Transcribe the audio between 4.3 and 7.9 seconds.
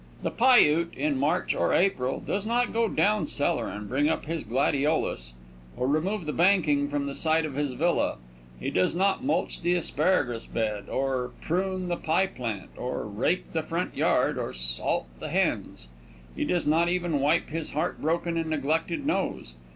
gladiolus, or remove the banking from the side of his